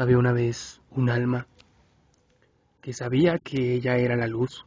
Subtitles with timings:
[0.00, 1.46] Había una vez un alma
[2.80, 4.64] que sabía que ella era la luz.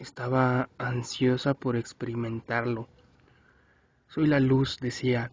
[0.00, 2.88] Estaba ansiosa por experimentarlo.
[4.08, 5.30] Soy la luz, decía,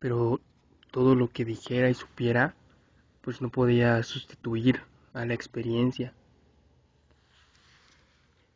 [0.00, 0.38] pero
[0.90, 2.56] todo lo que dijera y supiera,
[3.22, 4.82] pues no podía sustituir
[5.14, 6.12] a la experiencia.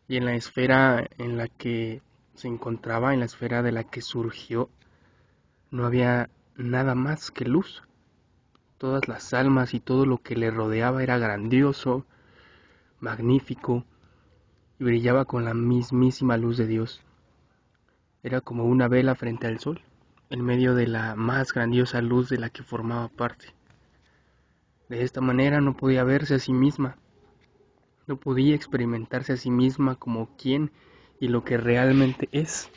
[0.08, 2.02] Y en la esfera en la que
[2.34, 4.68] se encontraba, en la esfera de la que surgió,
[5.70, 6.28] no había
[6.58, 7.82] nada más que luz
[8.78, 12.06] todas las almas y todo lo que le rodeaba era grandioso,
[13.00, 13.84] magnífico,
[14.78, 17.02] y brillaba con la mismísima luz de Dios.
[18.22, 19.82] Era como una vela frente al sol,
[20.30, 23.52] en medio de la más grandiosa luz de la que formaba parte.
[24.88, 26.96] De esta manera no podía verse a sí misma,
[28.06, 30.70] no podía experimentarse a sí misma como quien
[31.20, 32.70] y lo que realmente es.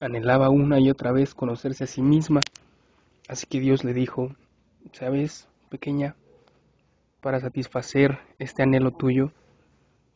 [0.00, 2.40] Anhelaba una y otra vez conocerse a sí misma
[3.28, 4.34] Así que Dios le dijo,
[4.92, 6.16] ¿sabes, pequeña?
[7.20, 9.32] Para satisfacer este anhelo tuyo,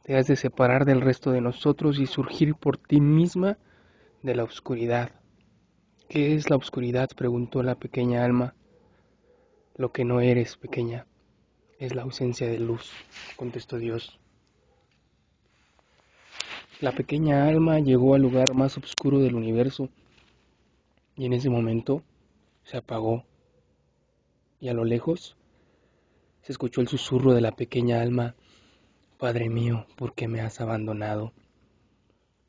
[0.02, 3.58] te has de separar del resto de nosotros y surgir por ti misma
[4.22, 5.12] de la oscuridad.
[6.08, 7.10] ¿Qué es la oscuridad?
[7.14, 8.54] preguntó la pequeña alma.
[9.76, 11.06] Lo que no eres, pequeña,
[11.78, 12.92] es la ausencia de luz,
[13.36, 14.18] contestó Dios.
[16.80, 19.90] La pequeña alma llegó al lugar más oscuro del universo
[21.14, 22.02] y en ese momento
[22.64, 23.24] se apagó
[24.60, 25.36] y a lo lejos
[26.42, 28.34] se escuchó el susurro de la pequeña alma,
[29.18, 31.32] Padre mío, ¿por qué me has abandonado?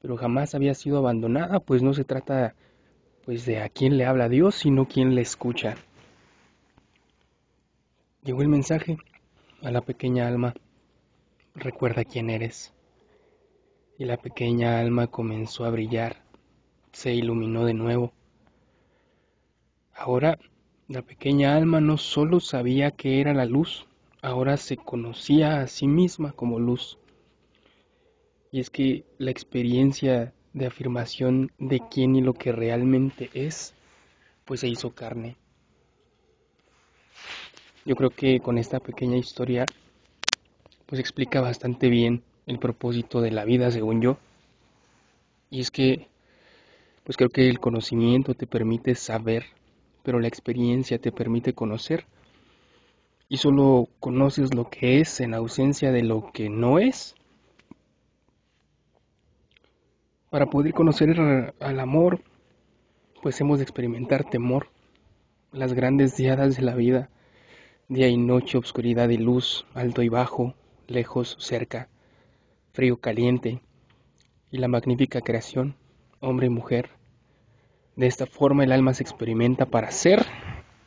[0.01, 2.55] Pero jamás había sido abandonada, pues no se trata
[3.25, 5.75] pues de a quién le habla Dios, sino quién le escucha.
[8.23, 8.97] Llegó el mensaje
[9.61, 10.53] a la pequeña alma,
[11.55, 12.73] recuerda quién eres.
[13.97, 16.23] Y la pequeña alma comenzó a brillar,
[16.91, 18.13] se iluminó de nuevo
[19.95, 20.39] Ahora
[20.87, 23.85] la pequeña alma no solo sabía que era la luz,
[24.21, 26.97] ahora se conocía a sí misma como luz.
[28.51, 33.75] Y es que la experiencia de afirmación de quién y lo que realmente es,
[34.45, 35.37] pues se hizo carne.
[37.85, 39.67] Yo creo que con esta pequeña historia,
[40.85, 44.17] pues explica bastante bien el propósito de la vida, según yo.
[45.49, 46.07] Y es que,
[47.03, 49.45] pues creo que el conocimiento te permite saber
[50.03, 52.05] pero la experiencia te permite conocer
[53.29, 57.15] y solo conoces lo que es en ausencia de lo que no es.
[60.29, 62.21] Para poder conocer al amor,
[63.21, 64.67] pues hemos de experimentar temor,
[65.51, 67.09] las grandes diadas de la vida,
[67.87, 70.55] día y noche, obscuridad y luz, alto y bajo,
[70.87, 71.89] lejos, cerca,
[72.73, 73.61] frío, caliente,
[74.51, 75.75] y la magnífica creación,
[76.19, 76.89] hombre y mujer,
[77.95, 80.25] de esta forma el alma se experimenta para ser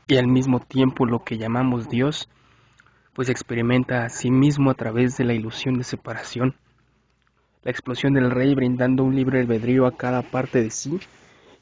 [0.08, 2.28] y al mismo tiempo lo que llamamos Dios,
[3.12, 6.54] pues experimenta a sí mismo a través de la ilusión de separación.
[7.62, 11.00] La explosión del rey brindando un libre albedrío a cada parte de sí,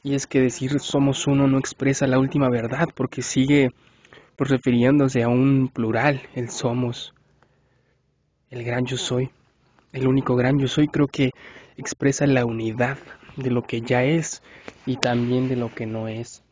[0.02, 3.70] y es que decir somos uno no expresa la última verdad porque sigue
[4.36, 7.14] pues, refiriéndose a un plural, el somos,
[8.50, 9.30] el gran yo soy,
[9.92, 11.30] el único gran yo soy creo que
[11.76, 12.98] expresa la unidad
[13.36, 14.42] de lo que ya es
[14.86, 16.42] y también de lo que no es.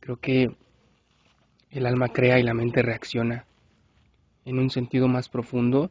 [0.00, 0.54] Creo que
[1.70, 3.46] el alma crea y la mente reacciona.
[4.44, 5.90] En un sentido más profundo,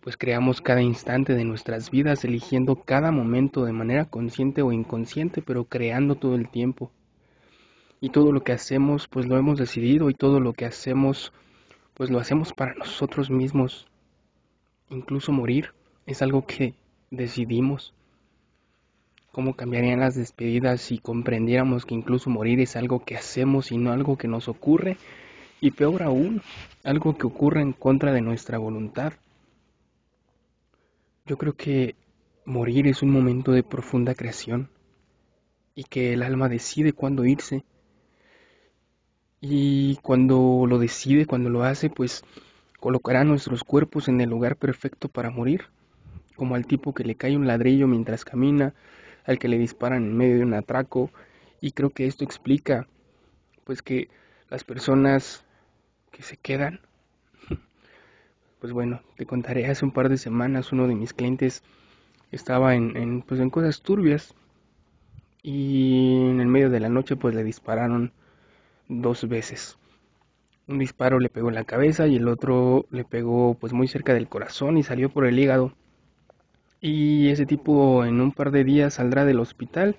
[0.00, 5.42] pues creamos cada instante de nuestras vidas, eligiendo cada momento de manera consciente o inconsciente,
[5.42, 6.90] pero creando todo el tiempo.
[8.00, 11.34] Y todo lo que hacemos, pues lo hemos decidido y todo lo que hacemos,
[11.92, 13.86] pues lo hacemos para nosotros mismos.
[14.88, 15.74] Incluso morir
[16.06, 16.74] es algo que
[17.10, 17.92] decidimos.
[19.32, 23.92] ¿Cómo cambiarían las despedidas si comprendiéramos que incluso morir es algo que hacemos y no
[23.92, 24.96] algo que nos ocurre?
[25.60, 26.42] Y peor aún,
[26.84, 29.12] algo que ocurre en contra de nuestra voluntad.
[31.26, 31.94] Yo creo que
[32.44, 34.68] morir es un momento de profunda creación
[35.74, 37.64] y que el alma decide cuándo irse.
[39.40, 42.24] Y cuando lo decide, cuando lo hace, pues
[42.80, 45.66] colocará nuestros cuerpos en el lugar perfecto para morir
[46.40, 48.72] como al tipo que le cae un ladrillo mientras camina,
[49.26, 51.10] al que le disparan en medio de un atraco,
[51.60, 52.88] y creo que esto explica
[53.64, 54.08] pues que
[54.48, 55.44] las personas
[56.10, 56.80] que se quedan
[58.58, 61.62] pues bueno, te contaré hace un par de semanas uno de mis clientes
[62.32, 64.34] estaba en, en, pues en cosas turbias
[65.42, 68.14] y en el medio de la noche pues le dispararon
[68.88, 69.76] dos veces.
[70.68, 74.14] Un disparo le pegó en la cabeza y el otro le pegó pues muy cerca
[74.14, 75.74] del corazón y salió por el hígado.
[76.80, 79.96] Y ese tipo en un par de días saldrá del hospital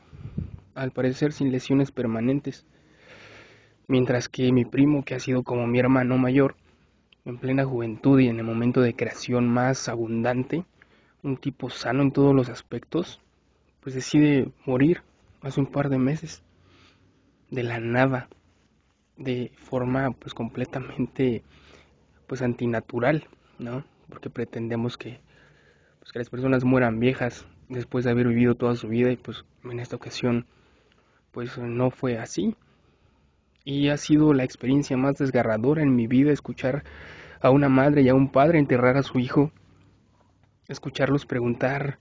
[0.73, 2.65] al parecer sin lesiones permanentes,
[3.87, 6.55] mientras que mi primo, que ha sido como mi hermano mayor,
[7.23, 10.65] en plena juventud y en el momento de creación más abundante,
[11.21, 13.19] un tipo sano en todos los aspectos,
[13.81, 15.03] pues decide morir
[15.41, 16.41] hace un par de meses,
[17.51, 18.27] de la nada,
[19.17, 21.43] de forma pues completamente
[22.25, 23.27] pues antinatural,
[23.59, 23.83] ¿no?
[24.09, 25.19] Porque pretendemos que,
[26.11, 29.79] que las personas mueran viejas después de haber vivido toda su vida y pues en
[29.79, 30.45] esta ocasión
[31.31, 32.55] pues no fue así.
[33.63, 36.83] Y ha sido la experiencia más desgarradora en mi vida escuchar
[37.39, 39.51] a una madre y a un padre enterrar a su hijo,
[40.67, 41.99] escucharlos preguntar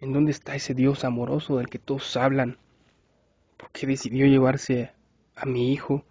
[0.00, 2.58] ¿en dónde está ese Dios amoroso del que todos hablan?
[3.56, 4.92] ¿Por qué decidió llevarse
[5.34, 6.04] a mi hijo?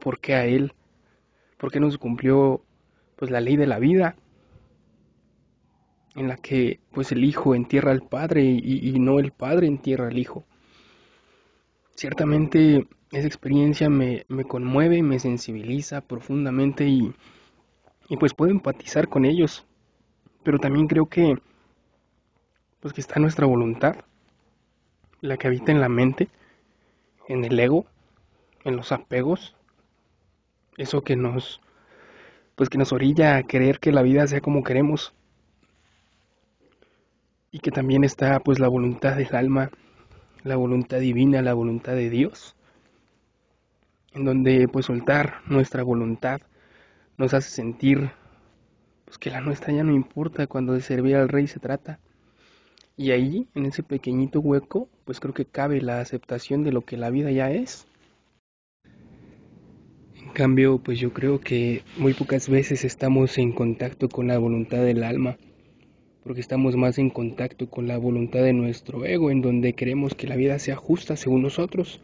[0.00, 0.74] ¿Por qué a él?
[1.56, 2.62] ¿Por qué no se cumplió
[3.16, 4.16] pues la ley de la vida?
[6.16, 10.18] En la que pues el hijo entierra al padre y, no el padre entierra al
[10.18, 10.44] hijo.
[11.94, 17.14] Ciertamente esa experiencia me, me conmueve, me sensibiliza profundamente y,
[18.08, 19.66] y pues puedo empatizar con ellos.
[20.42, 21.36] Pero también creo que
[22.80, 23.96] pues que está nuestra voluntad,
[25.20, 26.28] la que habita en la mente,
[27.28, 27.86] en el ego,
[28.64, 29.56] en los apegos,
[30.76, 31.60] eso que nos
[32.54, 35.12] pues que nos orilla a querer que la vida sea como queremos.
[37.50, 39.70] Y que también está pues la voluntad del alma,
[40.42, 42.56] la voluntad divina, la voluntad de Dios,
[44.12, 46.40] en donde pues soltar nuestra voluntad
[47.16, 48.10] nos hace sentir
[49.06, 52.00] pues que la nuestra ya no importa cuando de servir al rey se trata.
[52.96, 56.96] Y ahí, en ese pequeñito hueco, pues creo que cabe la aceptación de lo que
[56.96, 57.86] la vida ya es.
[60.14, 64.78] En cambio, pues yo creo que muy pocas veces estamos en contacto con la voluntad
[64.78, 65.36] del alma,
[66.26, 70.26] porque estamos más en contacto con la voluntad de nuestro ego, en donde queremos que
[70.26, 72.00] la vida sea justa según nosotros,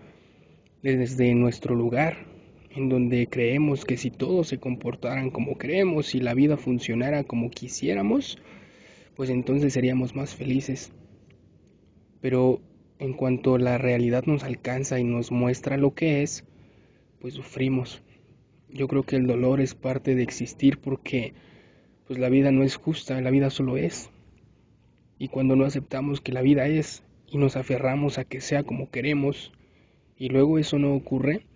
[0.81, 2.19] desde nuestro lugar,
[2.71, 7.51] en donde creemos que si todos se comportaran como creemos y la vida funcionara como
[7.51, 8.39] quisiéramos,
[9.17, 10.93] pues entonces seríamos más felices.
[12.21, 12.61] Pero
[13.01, 16.45] en cuanto la realidad nos alcanza y nos muestra lo que es,
[17.19, 18.05] pues sufrimos.
[18.71, 21.35] Yo creo que el dolor es parte de existir porque
[22.13, 24.11] pues la vida no es justa, la vida solo es.
[25.19, 28.91] Y cuando no aceptamos que la vida es y nos aferramos a que sea como
[28.91, 29.51] queremos
[30.19, 31.47] y luego eso no ocurre,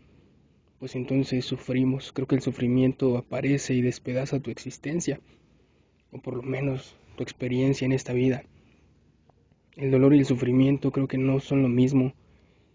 [0.78, 2.10] pues entonces sufrimos.
[2.10, 5.20] Creo que el sufrimiento aparece y despedaza tu existencia,
[6.10, 8.42] o por lo menos tu experiencia en esta vida.
[9.76, 12.14] El dolor y el sufrimiento creo que no son lo mismo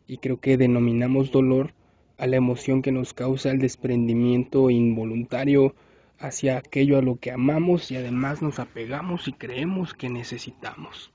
[0.06, 1.74] y creo que denominamos dolor
[2.20, 5.74] a la emoción que nos causa el desprendimiento involuntario
[6.22, 11.12] hacia aquello a lo que amamos y además nos apegamos y creemos que necesitamos.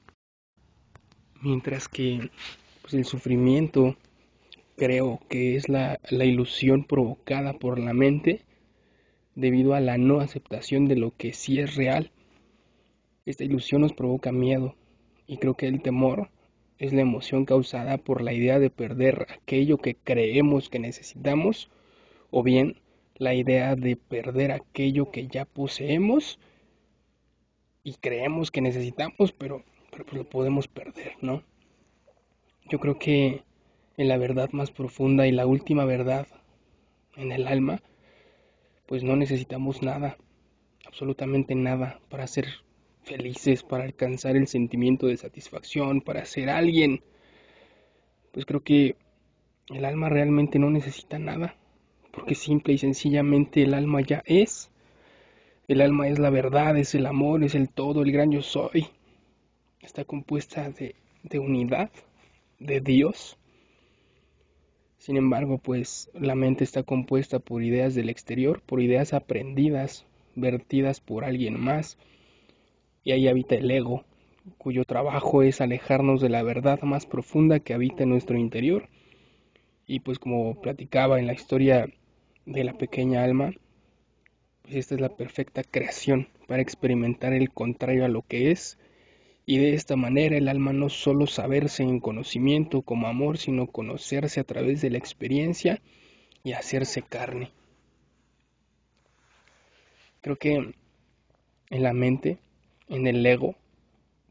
[1.41, 2.31] Mientras que
[2.82, 3.97] pues, el sufrimiento
[4.76, 8.43] creo que es la, la ilusión provocada por la mente
[9.35, 12.11] debido a la no aceptación de lo que sí es real
[13.26, 14.76] esta ilusión nos provoca miedo
[15.26, 16.31] y creo que el temor
[16.79, 21.69] es la emoción causada por la idea de perder aquello que creemos que necesitamos
[22.31, 22.76] o bien
[23.19, 26.39] la idea de perder aquello que ya poseemos
[27.83, 31.43] y creemos que necesitamos, pero, pero pues lo podemos perder, ¿no?
[32.69, 33.45] Yo creo que
[33.97, 36.26] en la verdad más profunda y la última verdad
[37.17, 37.81] en el alma,
[38.87, 40.17] pues no necesitamos nada,
[40.85, 42.47] absolutamente nada para ser
[43.02, 47.02] felices, para alcanzar el sentimiento de satisfacción, para ser alguien,
[48.33, 48.97] pues creo que
[49.69, 51.57] el alma realmente no necesita nada,
[52.16, 54.70] porque simple y sencillamente el alma ya es.
[55.68, 58.87] El alma es la verdad, es el amor, es el todo, el gran yo soy.
[59.80, 61.90] Está compuesta de, de unidad,
[62.58, 63.37] de Dios.
[64.99, 71.00] Sin embargo, pues la mente está compuesta por ideas del exterior, por ideas aprendidas, vertidas
[71.00, 71.99] por alguien más,
[73.04, 74.04] y ahí habita el ego,
[74.58, 78.88] cuyo trabajo es alejarnos de la verdad más profunda que habita en nuestro interior.
[79.87, 81.88] Y pues como platicaba en la historia
[82.47, 83.53] de la pequeña alma,
[84.62, 88.79] pues esta es la perfecta creación para experimentar el contrario a lo que es.
[89.45, 94.41] Y de esta manera el alma no solo saberse en conocimiento como amor, sino conocerse
[94.41, 95.81] a través de la experiencia
[96.43, 97.53] y hacerse carne.
[100.21, 100.75] Creo que
[101.71, 102.38] en la mente
[102.88, 103.57] en el ego,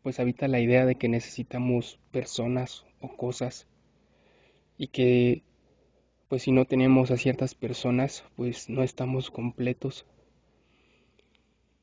[0.02, 3.68] pues habita la idea de que necesitamos personas o cosas
[4.78, 5.44] y que
[6.36, 10.06] pues si no tenemos a ciertas personas, pues no estamos completos.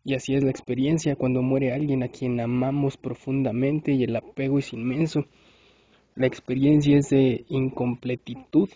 [0.04, 4.58] Y así es la experiencia cuando muere alguien a quien amamos profundamente y el apego
[4.58, 5.24] es inmenso.
[6.16, 8.68] La experiencia es de incompletitud.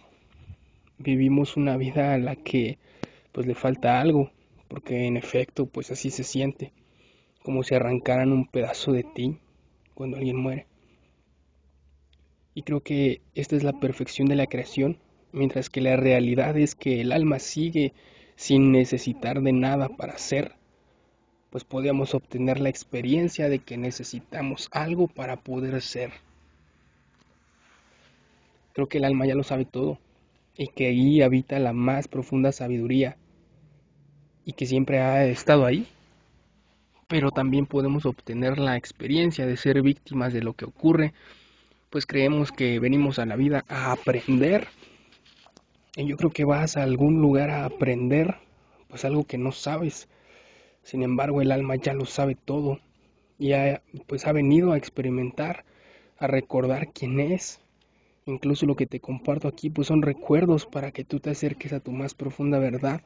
[0.96, 2.78] Vivimos una vida a la que
[3.32, 4.30] pues le falta algo,
[4.68, 6.72] porque en efecto pues así se siente,
[7.42, 9.36] como si arrancaran un pedazo de ti
[9.92, 10.68] cuando alguien muere.
[12.54, 15.00] Y creo que esta es la perfección de la creación,
[15.36, 17.92] mientras que la realidad es que el alma sigue
[18.36, 20.52] sin necesitar de nada para ser,
[21.50, 26.10] pues podemos obtener la experiencia de que necesitamos algo para poder ser.
[28.72, 29.98] Creo que el alma ya lo sabe todo
[30.56, 33.16] y que ahí habita la más profunda sabiduría
[34.44, 35.86] y que siempre ha estado ahí.
[37.08, 41.14] Pero también podemos obtener la experiencia de ser víctimas de lo que ocurre,
[41.88, 44.66] pues creemos que venimos a la vida a aprender.
[45.96, 48.36] Yo creo que vas a algún lugar a aprender,
[48.88, 50.08] pues algo que no sabes.
[50.82, 52.78] Sin embargo, el alma ya lo sabe todo
[53.38, 55.64] y ha, pues ha venido a experimentar,
[56.18, 57.60] a recordar quién es
[58.28, 61.78] Incluso lo que te comparto aquí pues son recuerdos para que tú te acerques a
[61.78, 63.00] tu más profunda verdad.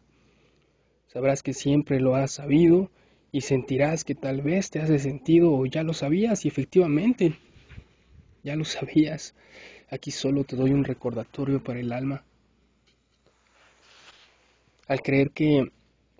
[1.08, 2.90] Sabrás que siempre lo has sabido
[3.30, 7.34] y sentirás que tal vez te hace sentido o ya lo sabías y efectivamente
[8.42, 9.34] ya lo sabías.
[9.90, 12.24] Aquí solo te doy un recordatorio para el alma.
[14.90, 15.70] Al creer que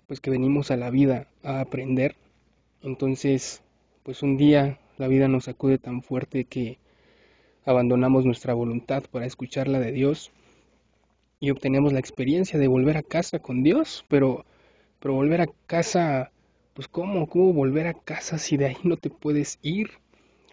[0.07, 2.15] pues que venimos a la vida a aprender,
[2.81, 3.61] entonces
[4.03, 6.79] pues un día la vida nos sacude tan fuerte que
[7.65, 10.31] abandonamos nuestra voluntad para escuchar la de Dios
[11.41, 14.45] y obtenemos la experiencia de volver a casa con Dios, pero,
[15.01, 16.31] pero volver a casa,
[16.73, 17.27] pues ¿cómo?
[17.27, 19.89] ¿Cómo volver a casa si de ahí no te puedes ir?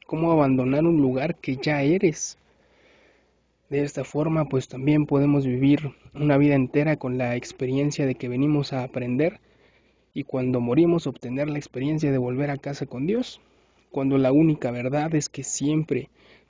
[0.09, 2.37] ¿Cómo abandonar un lugar que ya eres?
[3.71, 8.29] De esta forma, pues también podemos vivir una vida entera con la experiencia de que
[8.29, 9.41] venimos a aprender
[10.15, 13.43] y cuando morimos obtener la experiencia de volver a casa con Dios,
[13.91, 16.09] cuando la única verdad es que siempre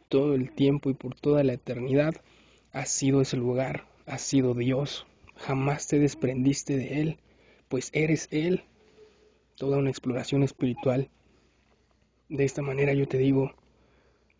[0.08, 2.14] todo el tiempo y por toda la eternidad,
[2.72, 5.06] has sido ese lugar, has sido Dios,
[5.37, 7.18] jamás te desprendiste de Él,
[7.68, 8.62] pues eres Él,
[9.56, 11.10] toda una exploración espiritual.
[12.28, 13.54] De esta manera yo te digo,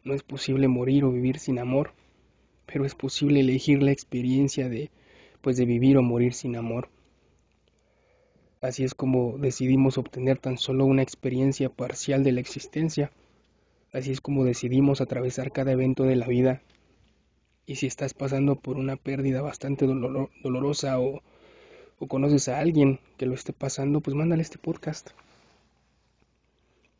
[0.05, 1.93] no es posible morir o vivir sin amor,
[2.71, 4.91] pero es posible elegir la experiencia de
[5.41, 6.89] pues de vivir o morir sin amor.
[8.61, 13.11] Así es como decidimos obtener tan solo una experiencia parcial de la existencia
[13.93, 16.63] Así es como decidimos atravesar cada evento de la vida.
[17.65, 21.23] Y si estás pasando por una pérdida bastante dolorosa o,
[21.99, 25.11] o conoces a alguien que lo esté pasando, pues mándale este podcast.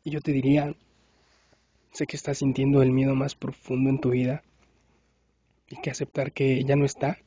[0.03, 0.75] Y yo te diría,
[1.91, 4.43] sé que estás sintiendo el miedo más profundo en tu vida
[5.69, 7.17] y que aceptar que ya no está,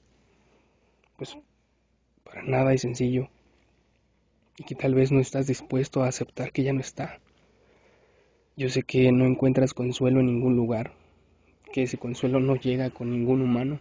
[1.16, 1.38] pues
[2.24, 3.28] para nada es sencillo.
[4.58, 7.20] Y que tal vez no estás dispuesto a aceptar que ya no está.
[8.56, 10.92] Yo sé que no encuentras consuelo en ningún lugar,
[11.72, 13.80] que ese consuelo no llega con ningún humano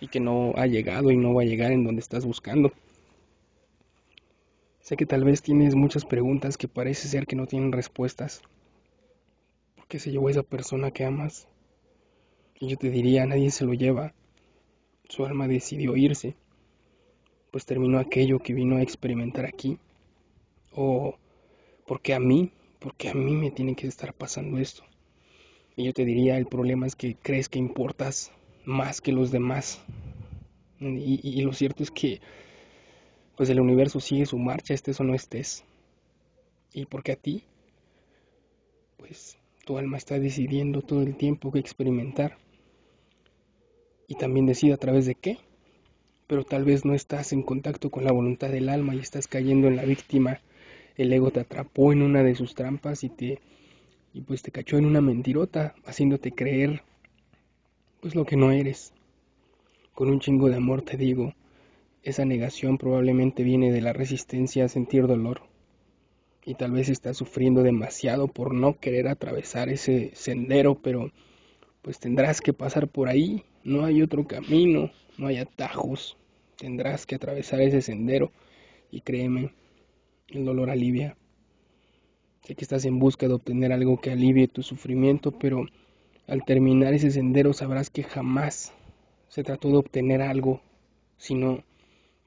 [0.00, 2.72] y que no ha llegado y no va a llegar en donde estás buscando.
[4.80, 8.42] Sé que tal vez tienes muchas preguntas que parece ser que no tienen respuestas.
[9.76, 11.48] ¿Por qué se llevó esa persona que amas?
[12.58, 14.14] Y yo te diría, nadie se lo lleva.
[15.08, 16.34] Su alma decidió irse,
[17.50, 19.78] pues terminó aquello que vino a experimentar aquí.
[20.72, 21.18] O
[21.86, 22.50] porque a mí
[22.84, 24.84] porque a mí me tiene que estar pasando esto.
[25.74, 28.30] Y yo te diría, el problema es que crees que importas
[28.66, 29.80] más que los demás.
[30.80, 32.20] Y, lo cierto es que
[33.36, 35.64] pues el universo sigue su marcha, estés o no estés.
[36.74, 37.44] Y porque a ti,
[38.98, 42.38] pues tu alma está decidiendo todo el tiempo que experimentar.
[44.06, 45.38] Y también decide a través de qué.
[46.26, 49.68] Pero tal vez no estás en contacto con la voluntad del alma y estás cayendo
[49.68, 50.40] en la víctima
[50.96, 53.40] el ego te atrapó en una de sus trampas y te
[54.12, 56.82] y pues te cachó en una mentirota, haciéndote creer
[58.00, 58.92] pues lo que no eres.
[59.92, 61.34] Con un chingo de amor te digo,
[62.04, 65.42] esa negación probablemente viene de la resistencia a sentir dolor.
[66.44, 71.10] Y tal vez estás sufriendo demasiado por no querer atravesar ese sendero, pero
[71.80, 76.16] pues tendrás que pasar por ahí, no hay otro camino, no hay atajos,
[76.56, 78.30] tendrás que atravesar ese sendero
[78.90, 79.52] y créeme,
[80.28, 81.16] el dolor alivia.
[82.42, 85.66] Sé que estás en busca de obtener algo que alivie tu sufrimiento, pero
[86.26, 88.72] al terminar ese sendero sabrás que jamás
[89.28, 90.60] se trató de obtener algo,
[91.16, 91.64] sino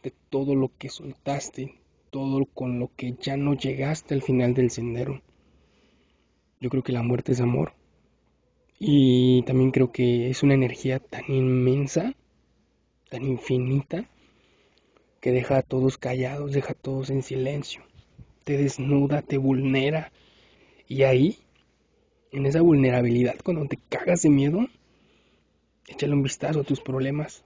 [0.03, 1.75] de todo lo que soltaste,
[2.09, 5.21] todo con lo que ya no llegaste al final del sendero.
[6.59, 7.73] Yo creo que la muerte es amor.
[8.79, 12.13] Y también creo que es una energía tan inmensa,
[13.09, 14.09] tan infinita,
[15.19, 17.81] que deja a todos callados, deja a todos en silencio,
[18.43, 20.11] te desnuda, te vulnera.
[20.87, 21.37] Y ahí,
[22.31, 24.67] en esa vulnerabilidad, cuando te cagas de miedo,
[25.87, 27.43] échale un vistazo a tus problemas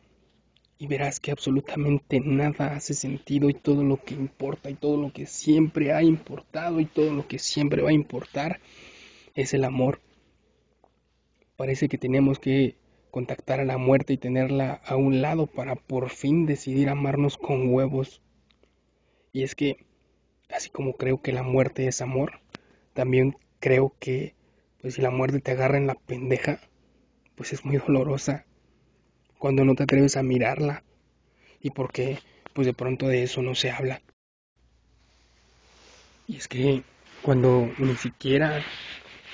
[0.82, 5.14] y verás que absolutamente nada hace sentido y todo lo que importa y todo lo
[5.14, 8.60] que siempre ha importado y todo lo que siempre va a importar
[9.36, 10.02] es el amor.
[11.56, 12.78] Parece que tenemos que
[13.12, 17.72] contactar a la muerte y tenerla a un lado para por fin decidir amarnos con
[17.72, 18.24] huevos.
[19.32, 19.86] Y es que,
[20.50, 22.42] así como creo que la muerte es amor,
[22.94, 24.34] también creo que,
[24.82, 26.60] pues si la muerte te agarra en la pendeja,
[27.36, 28.48] pues es muy dolorosa
[29.42, 30.84] cuando no te atreves a mirarla
[31.62, 32.20] y porque,
[32.54, 34.00] pues de pronto de eso no se habla.
[36.28, 36.84] Y es que
[37.24, 38.64] cuando ni siquiera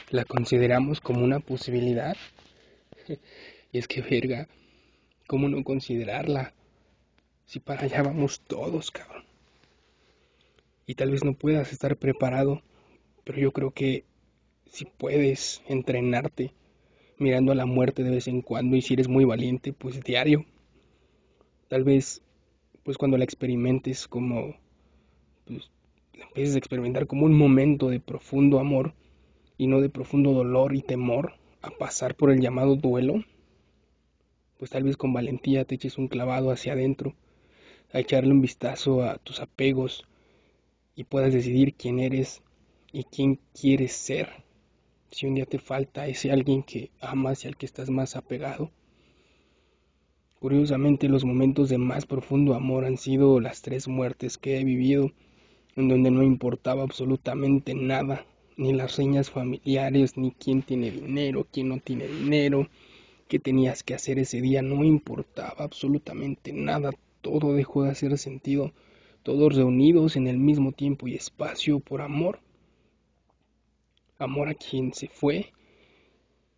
[0.10, 2.16] la consideramos como una posibilidad,
[3.74, 4.48] y es que verga,
[5.28, 6.54] ¿cómo no considerarla?
[7.46, 9.26] Si para allá vamos todos, cabrón.
[10.86, 12.62] Y tal vez no puedas estar preparado,
[13.26, 14.06] pero yo creo que
[14.72, 16.54] si puedes entrenarte
[17.20, 20.46] mirando a la muerte de vez en cuando y si eres muy valiente, pues diario.
[21.68, 22.22] Tal vez,
[22.84, 24.56] pues cuando la experimentes como,
[25.46, 25.72] pues
[26.14, 28.94] la empieces a experimentar como un momento de profundo amor
[29.58, 33.24] y no de profundo dolor y temor a pasar por el llamado duelo,
[34.58, 37.16] pues tal vez con valentía te eches un clavado hacia adentro,
[37.92, 40.06] a echarle un vistazo a tus apegos
[40.96, 42.42] y puedas decidir quién eres
[42.92, 44.47] y quién quieres ser.
[45.12, 48.72] Si un día te falta ese alguien que amas y al que estás más apegado.
[50.40, 55.12] Curiosamente los momentos de más profundo amor han sido las tres muertes que he vivido,
[55.76, 58.26] en donde no importaba absolutamente nada,
[58.58, 62.68] ni las señas familiares, ni quién tiene dinero, quién no tiene dinero,
[63.28, 68.74] qué tenías que hacer ese día, no importaba absolutamente nada, todo dejó de hacer sentido,
[69.24, 72.40] todos reunidos en el mismo tiempo y espacio por amor,
[74.20, 75.54] amor a quien se fue,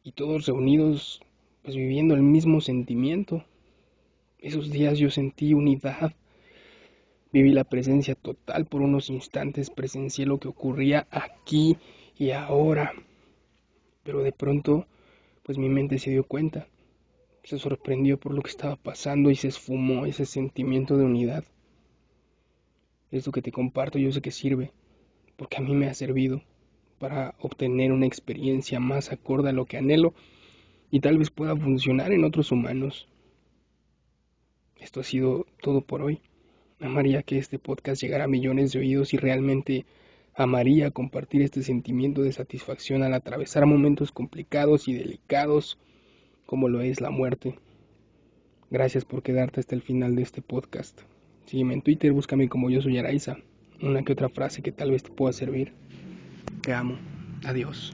[0.03, 1.21] y todos reunidos
[1.61, 3.43] pues viviendo el mismo sentimiento.
[4.39, 6.13] Esos días yo sentí unidad,
[7.31, 11.77] viví la presencia total por unos instantes, presencié lo que ocurría aquí
[12.17, 12.93] y ahora,
[14.03, 14.87] pero de pronto
[15.43, 16.67] pues mi mente se dio cuenta,
[17.43, 21.43] se sorprendió por lo que estaba pasando y se esfumó ese sentimiento de unidad.
[23.11, 24.72] Esto que te comparto yo sé que sirve,
[25.35, 26.41] porque a mí me ha servido
[27.00, 30.14] para obtener una experiencia más acorde a lo que anhelo
[30.92, 33.07] y tal vez pueda funcionar en otros humanos.
[34.79, 36.22] Esto ha sido todo por hoy.
[36.79, 39.85] Amaría que este podcast llegara a millones de oídos y realmente
[40.35, 45.77] amaría compartir este sentimiento de satisfacción al atravesar momentos complicados y delicados
[46.46, 47.59] como lo es la muerte.
[48.72, 51.01] Gracias por quedarte hasta el final de este podcast.
[51.46, 53.38] Sígueme en Twitter, búscame como yo soy Araiza.
[53.81, 55.74] Una que otra frase que tal vez te pueda servir.
[56.70, 57.00] Te amo.
[57.46, 57.92] Adiós.